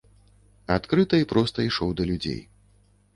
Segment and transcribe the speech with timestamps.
[0.75, 2.41] Адкрыта і проста ішоў да людзей.